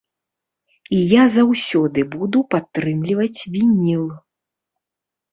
І 0.99 1.01
я 1.21 1.25
заўсёды 1.33 2.05
буду 2.15 2.41
падтрымліваць 2.53 3.41
вініл. 3.57 4.03